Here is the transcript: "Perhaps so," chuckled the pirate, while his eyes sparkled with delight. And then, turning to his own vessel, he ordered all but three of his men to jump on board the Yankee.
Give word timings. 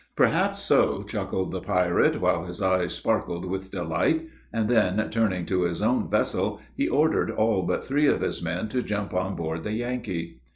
"Perhaps 0.15 0.63
so," 0.63 1.03
chuckled 1.03 1.51
the 1.51 1.59
pirate, 1.61 2.19
while 2.19 2.45
his 2.45 2.59
eyes 2.59 2.91
sparkled 2.91 3.45
with 3.45 3.69
delight. 3.69 4.25
And 4.51 4.67
then, 4.67 5.11
turning 5.11 5.45
to 5.45 5.61
his 5.61 5.83
own 5.83 6.09
vessel, 6.09 6.59
he 6.75 6.87
ordered 6.87 7.29
all 7.29 7.61
but 7.61 7.85
three 7.85 8.07
of 8.07 8.21
his 8.21 8.41
men 8.41 8.67
to 8.69 8.81
jump 8.81 9.13
on 9.13 9.35
board 9.35 9.63
the 9.63 9.73
Yankee. 9.73 10.41